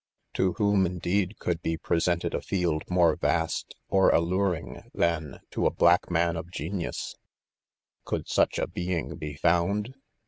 [0.33, 3.65] To whom, indeed, could he presented a field more vasU &%■■'; PREFACE.
[3.87, 7.21] or alluring than to a Mack ee man of 'genius, P
[8.05, 9.93] (Could such a 'feeing be found